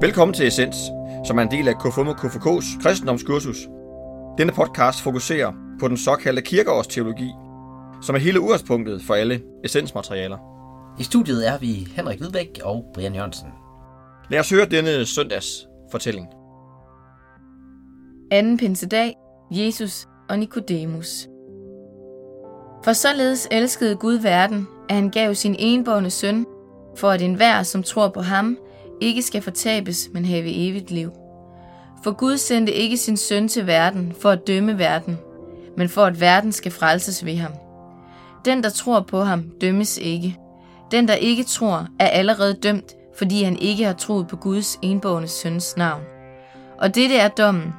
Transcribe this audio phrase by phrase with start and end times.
[0.00, 0.76] Velkommen til Essens,
[1.26, 3.56] som er en del af KFUM og KFK's kristendomskursus.
[4.38, 7.30] Denne podcast fokuserer på den såkaldte kirkeårsteologi,
[8.02, 10.38] som er hele udgangspunktet for alle essensmaterialer.
[10.98, 13.48] I studiet er vi Henrik Hvidbæk og Brian Jørgensen.
[14.30, 16.26] Lad os høre denne søndags fortælling.
[18.30, 19.14] Anden pinsedag,
[19.50, 21.28] Jesus og Nikodemus.
[22.84, 26.46] For således elskede Gud verden, at han gav sin enbårne søn,
[26.96, 28.58] for at enhver, som tror på ham,
[29.00, 31.10] ikke skal fortabes, men have evigt liv.
[32.04, 35.18] For Gud sendte ikke sin søn til verden for at dømme verden,
[35.76, 37.52] men for at verden skal frelses ved ham.
[38.44, 40.36] Den, der tror på ham, dømmes ikke.
[40.90, 45.28] Den, der ikke tror, er allerede dømt, fordi han ikke har troet på Guds enbårne
[45.28, 46.02] søns navn.
[46.78, 47.74] Og dette er dommen,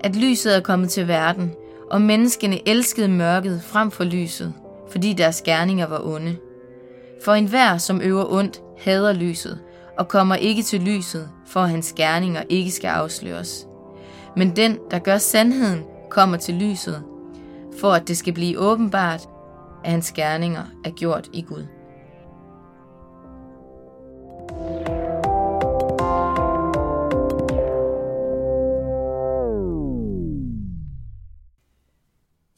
[0.00, 1.52] at lyset er kommet til verden,
[1.90, 4.54] og menneskene elskede mørket frem for lyset,
[4.90, 6.36] fordi deres gerninger var onde.
[7.24, 9.58] For enhver, som øver ondt, hader lyset,
[9.98, 13.66] og kommer ikke til lyset, for at hans gerninger ikke skal afsløres.
[14.36, 17.04] Men den, der gør sandheden, kommer til lyset,
[17.80, 19.28] for at det skal blive åbenbart,
[19.84, 21.66] at hans gerninger er gjort i Gud.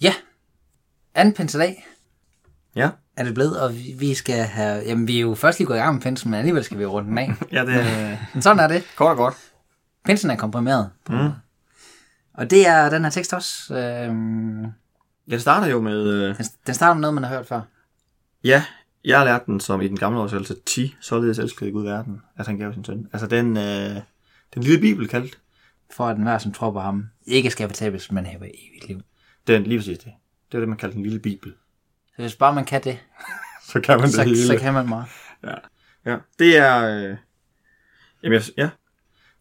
[0.03, 0.15] Ja,
[1.15, 1.87] anden pinsedag
[2.77, 2.91] Ja.
[3.17, 4.83] Er det blevet, og vi, skal have...
[4.87, 6.85] Jamen, vi er jo først lige gået i gang med pinsen, men alligevel skal vi
[6.85, 7.33] runde den af.
[7.53, 8.85] Ja, det er Men sådan er det.
[8.97, 9.35] kort og godt.
[10.05, 10.91] Pinsen er komprimeret.
[11.09, 11.31] Mm.
[12.35, 13.75] Og det er den her tekst også.
[13.75, 14.65] Øhm,
[15.31, 16.09] det starter jo med...
[16.09, 17.61] Øh, den, den starter med noget, man har hørt før.
[18.45, 18.65] ja,
[19.05, 22.47] jeg har lært den som i den gamle oversættelse, ti, således elskede Gud verden, at
[22.47, 23.09] han gav sin søn.
[23.13, 23.97] Altså den, øh,
[24.55, 25.39] den lille bibel kaldt,
[25.93, 29.01] For at enhver, som tror på ham, ikke skal fortabes, men have evigt liv.
[29.47, 30.13] den lige præcis det.
[30.53, 31.53] Det er det, man kalder den lille bibel.
[32.21, 32.99] Så hvis bare man kan det,
[33.73, 34.47] Så kan man det så, hele.
[34.47, 35.07] så kan man meget.
[36.07, 36.85] Ja, det er...
[36.85, 37.17] Øh,
[38.23, 38.71] jamen, jeg, ja.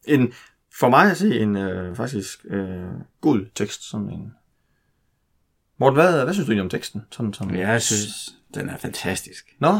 [0.07, 0.33] En,
[0.79, 2.83] for mig at se en øh, faktisk øh,
[3.21, 3.89] god tekst.
[3.89, 4.33] Sådan en...
[5.77, 7.01] Morten, hvad, hvad synes du egentlig om teksten?
[7.11, 9.45] Sådan, som, Jeg synes, den er fantastisk.
[9.59, 9.67] Nå,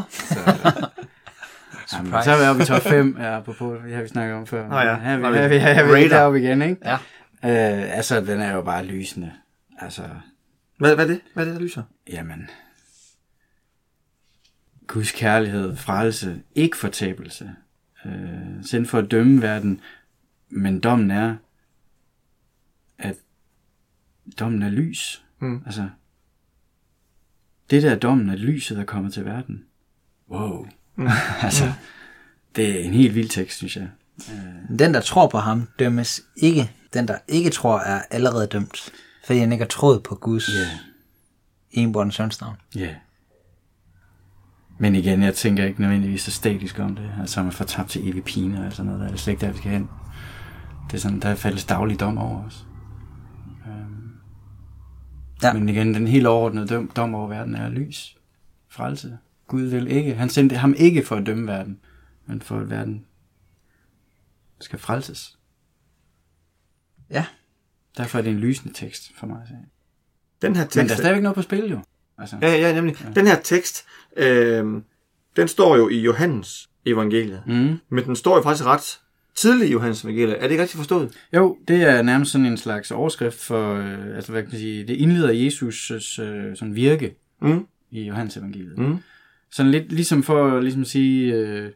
[1.92, 4.46] Jamen, så er vi oppe i top 5, ja, apropos, det har vi snakket om
[4.46, 4.68] før.
[4.68, 6.76] Nå ja, Her er vi, vi- her er vi, her er vi deroppe igen, ikke?
[6.84, 6.94] Ja.
[7.84, 9.32] Øh, altså, den er jo bare lysende.
[9.78, 10.02] Altså,
[10.78, 11.20] hvad, hvad er det?
[11.34, 11.82] Hvad er det, der lyser?
[12.12, 12.50] jamen...
[14.92, 17.50] Guds kærlighed, frelse, ikke fortabelse.
[18.06, 19.80] Øh, sendt for at dømme verden,
[20.48, 21.36] men dommen er,
[22.98, 23.16] at
[24.38, 25.24] dommen er lys.
[25.38, 25.62] Mm.
[25.66, 25.88] Altså,
[27.70, 29.64] det der er dommen, at lyset er kommet til verden.
[30.30, 30.66] Wow.
[30.96, 31.08] Mm.
[31.42, 31.72] altså,
[32.56, 33.88] det er en helt vild tekst, synes jeg.
[34.78, 36.70] Den, der tror på ham, dømmes ikke.
[36.92, 38.92] Den, der ikke tror, er allerede dømt,
[39.24, 40.60] fordi han ikke har troet på Guds Ja.
[40.60, 40.70] yeah.
[41.70, 42.56] enbårne søns navn.
[42.74, 42.80] Ja.
[42.80, 42.94] Yeah.
[44.80, 47.10] Men igen, jeg tænker ikke nødvendigvis så statisk om det.
[47.20, 49.00] Altså, man får tabt til evig pine og sådan noget.
[49.00, 49.88] Der er det slet ikke der, vi skal hen.
[50.86, 52.66] Det er sådan, der faldes daglig dom over os.
[53.66, 54.00] Um,
[55.42, 55.52] Ja.
[55.52, 58.16] Men igen, den helt overordnede dom, dom over verden er lys.
[58.68, 59.18] Frelse.
[59.46, 60.14] Gud vil ikke.
[60.14, 61.80] Han sendte ham ikke for at dømme verden,
[62.26, 63.04] men for at verden
[64.60, 65.38] skal frelses.
[67.10, 67.26] Ja.
[67.96, 69.48] Derfor er det en lysende tekst for mig.
[70.42, 70.76] Den her tekst...
[70.76, 71.80] Men der er stadigvæk noget på spil jo.
[72.20, 72.96] Altså, Ja, ja, nemlig.
[73.04, 73.10] Ja.
[73.20, 73.84] Den her tekst,
[74.16, 74.64] øh,
[75.36, 77.42] den står jo i Johannes evangeliet.
[77.46, 77.78] mm.
[77.88, 79.00] Men den står jo faktisk ret
[79.34, 80.36] tidligt i Johannes evangeliet.
[80.36, 81.12] Er det ikke rigtigt forstået?
[81.34, 84.86] Jo, det er nærmest sådan en slags overskrift for, øh, altså hvad kan man sige,
[84.86, 87.66] det indleder Jesus' øh, sådan virke Mm.
[87.90, 88.78] i Johannes evangeliet.
[88.78, 88.96] Mm.
[89.50, 91.70] Sådan lidt ligesom for at ligesom sige, øh,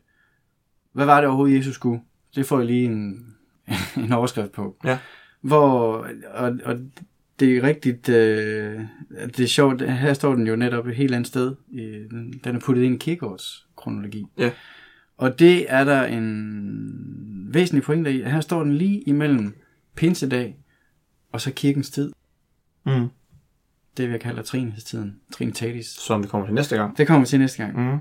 [0.92, 2.00] hvad var det overhovedet, Jesus skulle?
[2.34, 3.26] Det får jeg lige en,
[4.04, 4.76] en overskrift på.
[4.84, 4.98] Ja.
[5.40, 6.76] Hvor, og, og
[7.40, 8.80] det er rigtigt, øh,
[9.36, 11.54] det er sjovt, her står den jo netop et helt andet sted.
[12.44, 14.26] Den, er puttet ind i Kierkegaards kronologi.
[14.38, 14.50] Ja.
[15.16, 18.22] Og det er der en væsentlig pointe i.
[18.22, 19.54] Her står den lige imellem
[19.96, 20.56] pinsedag
[21.32, 22.12] og så kirkens tid.
[22.86, 23.08] Mm.
[23.96, 25.16] Det vi kalder trinhedstiden.
[25.32, 25.86] Trinitatis.
[25.86, 26.98] Som vi kommer til næste gang.
[26.98, 27.92] Det kommer vi til næste gang.
[27.92, 27.98] Mm.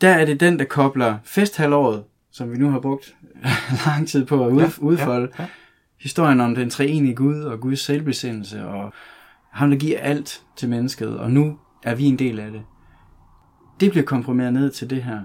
[0.00, 3.16] Der er det den, der kobler festhalvåret, som vi nu har brugt
[3.86, 5.28] lang tid på at ud, Ja, udfolde.
[5.38, 5.42] ja.
[5.42, 5.48] ja.
[6.04, 8.92] Historien om den treenige Gud og Guds selvbesindelse og
[9.50, 12.62] ham, der giver alt til mennesket, og nu er vi en del af det.
[13.80, 15.20] Det bliver komprimeret ned til det her.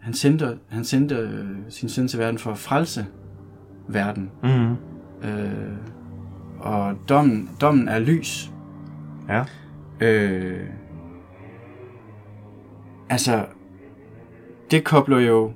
[0.00, 3.06] Han sendte, han sendte øh, sin søn til verden for at frelse
[3.88, 4.30] verden.
[4.42, 4.72] Mm.
[5.28, 5.76] Øh,
[6.58, 8.50] og dommen, dommen er lys.
[9.28, 9.44] Ja.
[10.00, 10.68] Øh,
[13.08, 13.46] altså,
[14.70, 15.52] det kobler jo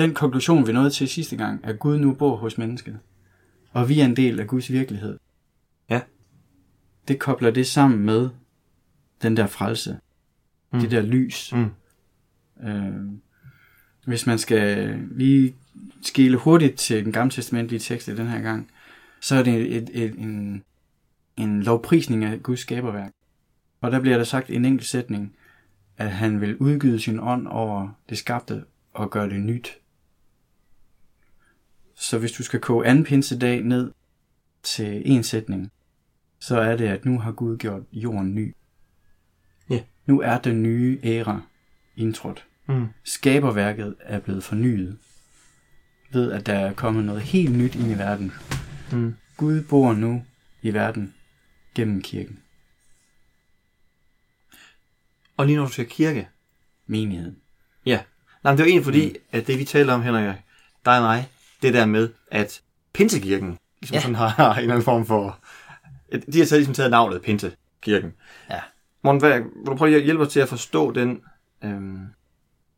[0.00, 2.98] den konklusion, vi nåede til sidste gang, at Gud nu bor hos mennesket,
[3.72, 5.18] og vi er en del af Guds virkelighed.
[5.90, 6.00] Ja.
[7.08, 8.30] Det kobler det sammen med
[9.22, 9.98] den der frelse,
[10.72, 10.80] mm.
[10.80, 11.52] det der lys.
[11.52, 11.70] Mm.
[12.68, 12.94] Øh,
[14.06, 15.54] hvis man skal lige
[16.02, 18.70] skille hurtigt til den gamle testamentlige tekst i den her gang,
[19.20, 20.62] så er det et, et, et, en,
[21.36, 23.12] en lovprisning af Guds skaberværk.
[23.80, 25.36] Og der bliver der sagt en enkelt sætning,
[25.96, 29.79] at han vil udgyde sin ånd over det skabte og gøre det nyt.
[32.00, 33.92] Så hvis du skal koge anden pinsedag ned
[34.62, 35.72] til en sætning,
[36.38, 38.54] så er det, at nu har Gud gjort jorden ny.
[39.70, 39.82] Ja.
[40.06, 41.42] Nu er den nye æra
[41.96, 42.46] indtrådt.
[42.66, 42.86] Mm.
[43.04, 44.98] Skaberværket er blevet fornyet
[46.12, 48.32] ved, at der er kommet noget helt nyt ind i verden.
[48.92, 49.16] Mm.
[49.36, 50.24] Gud bor nu
[50.62, 51.14] i verden
[51.74, 52.38] gennem kirken,
[55.36, 56.28] Og lige når du siger kirke,
[56.86, 57.36] menigheden.
[57.86, 58.02] Ja.
[58.44, 59.24] Nej, men det var egentlig fordi, mm.
[59.32, 60.36] at det vi taler om, Henrik,
[60.84, 61.28] dig og mig,
[61.62, 62.60] det der med, at
[62.92, 64.00] Pinsekirken ligesom ja.
[64.00, 65.38] Sådan har, har en eller anden form for...
[66.32, 68.12] De har så ligesom taget navnet Pinsekirken.
[68.50, 68.60] Ja.
[69.04, 71.20] Morten, hvad, vil du prøve at hjælpe os til at forstå den...
[71.64, 71.98] Øhm,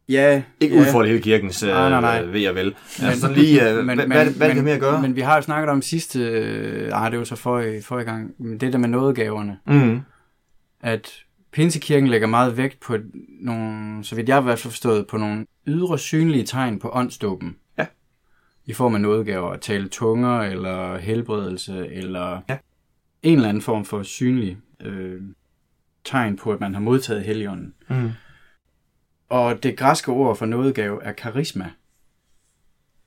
[0.08, 0.80] Ja, ikke ja.
[0.80, 2.22] ud for hele kirkens øh, Nej, nej, nej.
[2.22, 2.74] ved og vel.
[2.98, 5.02] Men, altså lige, øh, men, hvad, hvad, hvad det kan mere gøre?
[5.02, 8.30] Men vi har jo snakket om sidste, øh, ej, det var så forrige, forrige gang,
[8.38, 10.00] men det der med nådegaverne, mm.
[10.80, 11.10] at
[11.52, 12.96] Pinsekirken lægger meget vægt på
[13.40, 16.90] nogle, så vidt jeg har i hvert fald forstået, på nogle ydre synlige tegn på
[16.92, 17.56] åndsdåben.
[18.72, 22.58] I form af nådegaver, at tale tunger, eller helbredelse, eller Ja.
[23.22, 25.22] en eller anden form for synlig øh,
[26.04, 27.74] tegn på, at man har modtaget helligånden.
[27.90, 28.10] Mm.
[29.28, 31.70] Og det græske ord for nådegave er karisma.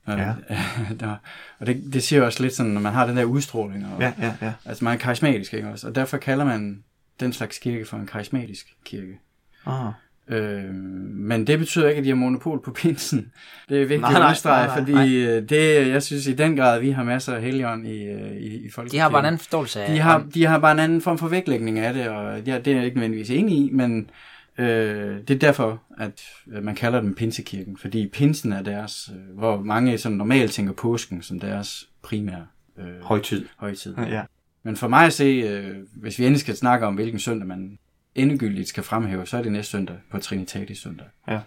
[0.05, 0.33] Og, Ja.
[0.99, 1.15] der,
[1.59, 3.85] og det, det siger også lidt sådan, når man har den der udstråling.
[3.93, 4.53] Og, Ja, ja, ja.
[4.65, 5.87] Altså man er karismatisk, ikke også?
[5.87, 6.83] Og derfor kalder man
[7.19, 9.19] den slags kirke for en karismatisk kirke.
[9.65, 9.91] Ah.
[10.27, 10.73] Øh,
[11.13, 13.31] men det betyder ikke, at de har monopol på pinsen.
[13.69, 16.27] Det er vigtigt Nej, nej, nej, at understrege, nej, nej, fordi øh, det, jeg synes
[16.27, 18.91] i den grad, vi har masser af helgen i, øh, i, i folkekirken.
[18.91, 21.17] De har bare en anden forståelse af de har, de har bare en anden form
[21.17, 24.09] for vægtlægning af det, og ja, det er jeg ikke nødvendigvis enig i, men
[24.57, 26.21] øh, det er derfor, at
[26.53, 31.21] øh, man kalder dem pinsekirken, fordi pinsen er deres, hvor mange sådan normalt tænker påsken
[31.21, 32.45] som deres primære
[32.79, 33.45] øh, Højtid.
[33.57, 33.95] højtid.
[33.97, 34.21] Ja.
[34.63, 37.77] Men for mig at se, øh, hvis vi endelig skal snakke om, hvilken søndag man
[38.15, 41.07] endegyldigt skal fremhæve, så er det næste søndag på Trinitatis søndag.
[41.27, 41.39] Ja.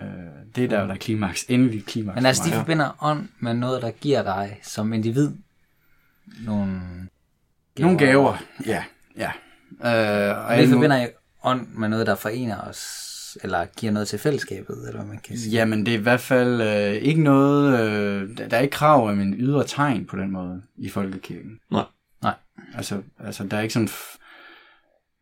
[0.00, 0.06] Øh,
[0.56, 2.14] det er der, der er klimaks, endelig klimaks.
[2.16, 5.30] Men altså, for de forbinder ånd med noget, der giver dig som individ
[6.44, 6.80] nogle
[7.78, 8.36] Nogle gaver,
[8.66, 8.84] ja.
[9.16, 9.30] ja.
[9.84, 11.08] Øh, og Vi forbinder
[11.44, 15.38] ånd med noget, der forener os, eller giver noget til fællesskabet, eller hvad man kan
[15.38, 15.52] sige.
[15.52, 17.80] Jamen, det er i hvert fald øh, ikke noget...
[17.80, 21.60] Øh, der der er ikke krav om en ydre tegn på den måde i folkekirken.
[21.70, 21.84] Nej.
[22.22, 22.34] Nej.
[22.74, 23.88] Altså, altså der er ikke sådan...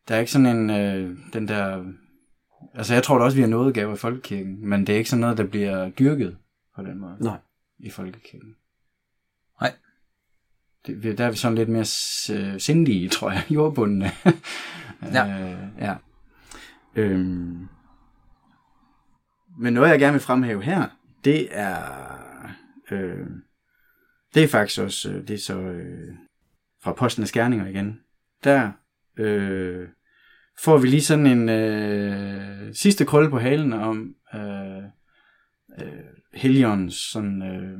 [0.07, 0.69] Der er ikke sådan en...
[0.69, 1.85] Øh, den der...
[2.73, 5.09] Altså, jeg tror da også, vi har noget gaver i folkekirken, men det er ikke
[5.09, 6.37] sådan noget, der bliver dyrket
[6.75, 7.37] på den måde Nej.
[7.79, 8.55] i folkekirken.
[9.61, 9.73] Nej.
[10.87, 14.11] Det, vi- der er vi sådan lidt mere s- sindige, tror jeg, jordbundne.
[15.13, 15.51] Ja.
[15.51, 15.95] øh, ja.
[16.95, 17.67] Øhm.
[19.59, 20.87] Men noget, jeg gerne vil fremhæve her,
[21.25, 21.83] det er,
[22.91, 23.27] øh,
[24.33, 26.15] det er faktisk også, øh, det er så øh,
[26.83, 27.99] fra Postens Gerninger igen.
[28.43, 28.71] Der
[29.17, 29.87] øh,
[30.59, 34.83] får vi lige sådan en øh, sidste krølle på halen om øh,
[35.81, 36.03] øh,
[36.33, 37.79] Helligåndens sådan, øh,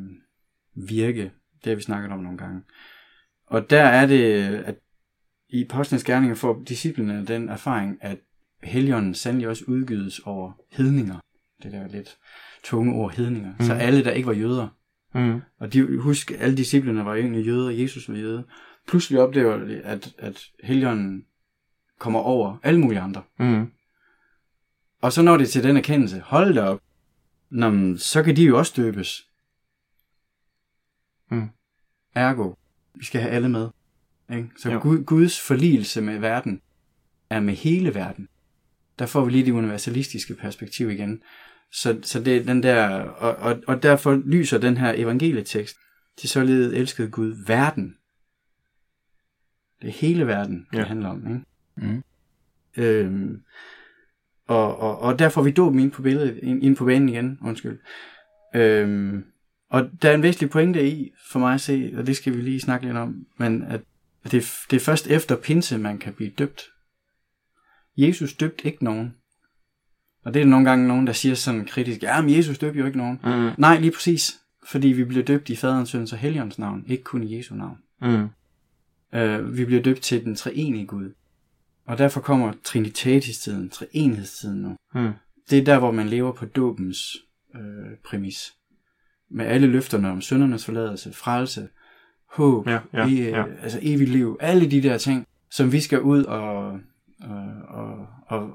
[0.87, 1.31] virke.
[1.63, 2.61] Det har vi snakket om nogle gange.
[3.47, 4.75] Og der er det, at
[5.49, 8.17] i Apostlenes Gerninger får disciplene den erfaring, at
[8.63, 11.19] Helligånden sandelig også udgydes over hedninger.
[11.63, 12.17] Det der lidt
[12.63, 13.53] tunge ord hedninger.
[13.59, 13.65] Mm.
[13.65, 14.67] Så alle, der ikke var jøder,
[15.13, 15.41] Mm.
[15.59, 18.43] og de, husk, alle disciplene var egentlig jøder, og Jesus var jøde.
[18.87, 21.25] Pludselig oplever de, at, at Helligånden
[22.01, 23.23] kommer over alle mulige andre.
[23.39, 23.71] Mm.
[25.01, 26.79] Og så når det til den erkendelse, hold da op,
[27.49, 29.27] Nå, men, så kan de jo også døbes.
[31.31, 31.49] Mm.
[32.15, 32.53] Ergo,
[32.95, 33.69] vi skal have alle med.
[34.31, 34.49] Ikke?
[34.57, 34.79] Så Jo.
[34.81, 36.61] Gud, Guds forligelse med verden
[37.29, 38.27] er med hele verden.
[38.99, 41.21] Der får vi lige det universalistiske perspektiv igen.
[41.71, 45.75] Så, så det er den der, og, og, og derfor lyser den her evangelietekst
[46.17, 47.95] til således elskede Gud verden.
[49.81, 50.83] Det er hele verden, det Ja.
[50.83, 51.27] handler om.
[51.27, 51.45] Ikke?
[51.77, 52.03] Mm.
[52.77, 53.41] Øhm,
[54.47, 57.79] og, og, og der får vi dåben ind på billedet, ind, på banen igen, undskyld.
[58.55, 59.23] Øhm,
[59.69, 62.41] og der er en væsentlig pointe i, for mig at se, og det skal vi
[62.41, 63.81] lige snakke lidt om, men at
[64.23, 66.61] det, er- det er først efter pinse, man kan blive døbt.
[67.97, 69.13] Jesus døbte ikke nogen.
[70.25, 72.85] Og det er nogle gange nogen, der siger sådan kritisk, ja, men Jesus døbte jo
[72.85, 73.19] ikke nogen.
[73.23, 73.49] Mm.
[73.57, 74.37] Nej, lige præcis.
[74.67, 77.77] Fordi vi bliver døbt i faderens, søns og helligåndens navn, ikke kun i Jesu navn.
[78.01, 78.27] Mm.
[79.19, 81.13] Øh, vi bliver døbt til den treenige Gud.
[81.91, 84.75] Og derfor kommer trinitatis-tiden, treenhedstiden nu.
[84.95, 85.11] Mm.
[85.49, 87.17] Det er der, hvor man lever på dåbens
[87.55, 88.53] øh, præmis.
[89.31, 91.69] Med alle løfterne om syndernes forladelse, frelse,
[92.35, 93.43] håb, Ja, ja, e- ja.
[93.61, 94.37] altså evigt liv.
[94.39, 96.65] Alle de der ting, som vi skal ud og,
[97.21, 98.49] og, og, og,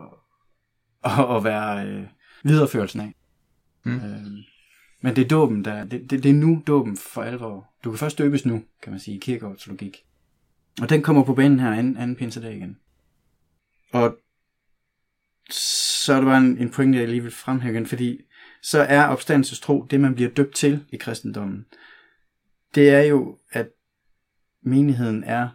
[1.03, 2.07] og, og være øh,
[2.45, 3.15] videreførelsen af.
[3.85, 3.95] Mm.
[3.95, 4.27] Øh,
[5.03, 7.75] men det er dåben, der, det, det, det er nu dåben for alvor.
[7.85, 9.97] Du kan først døbes nu, kan man sige, i kirkeårets logik.
[10.83, 12.77] Og den kommer på banen her anden, anden pinsedag igen.
[13.97, 14.19] Og
[15.51, 18.25] så er der bare en, en pointe, jeg lige vil fremhæve igen, fordi
[18.63, 21.67] så er opstandelsestro det, man bliver døbt til i kristendommen.
[22.75, 23.69] Det er jo, at
[24.63, 25.49] menigheden er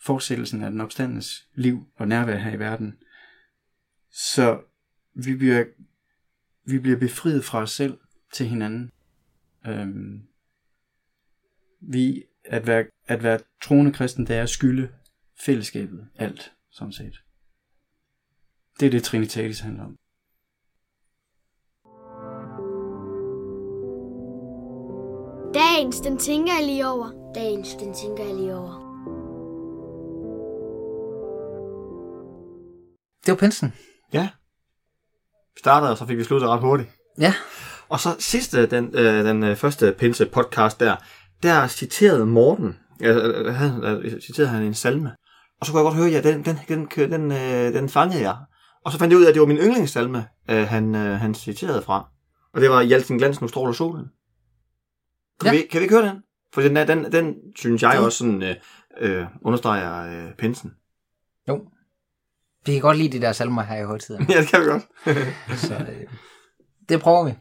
[0.00, 2.98] fortsættelsen af den opstandes liv og nærvær her i verden.
[4.10, 4.62] Så
[5.14, 5.64] vi bliver,
[6.64, 7.98] vi bliver befriet fra os selv
[8.32, 8.90] til hinanden.
[9.66, 10.22] Øhm,
[11.80, 14.88] vi, at være, at være troende kristen, det er at skylde
[15.40, 17.22] fællesskabet alt, sådan set.
[18.82, 19.96] Det er det, Trinitatis handler om.
[25.54, 27.32] Dagens, den tænker jeg lige over.
[27.34, 28.74] Dagens, den tænker jeg lige over.
[33.26, 33.72] Det var pinsen.
[34.12, 34.28] Ja.
[35.54, 36.90] Vi startede, og så fik vi sluttet ret hurtigt.
[37.18, 37.34] Ja.
[37.88, 40.96] Og så sidste, den, øh, den øh, første pinse podcast der,
[41.42, 45.10] der citerede Morten, øh, øh, han, øh, citerede han en salme.
[45.60, 48.36] Og så kunne jeg godt høre, ja, den, den, den, den, øh, den fangede jeg.
[48.84, 51.34] Og så fandt jeg ud af, at det var min yndlingssalme, øh, han, øh, han
[51.34, 52.08] citerede fra.
[52.52, 54.06] Og det var I al sin glans, nu stråler solen.
[55.40, 55.60] Kan, Ja.
[55.60, 56.22] vi, kan vi ikke høre den?
[56.54, 58.56] For den, er- den, den synes jeg også sådan, øh,
[59.00, 60.74] øh, understreger øh, pinsen.
[61.48, 61.68] Jo.
[62.66, 64.26] Vi kan godt lide de der salmer her i højtiden.
[64.30, 64.82] ja, det kan vi godt.
[65.66, 66.06] Så øh,
[66.88, 67.34] det prøver vi.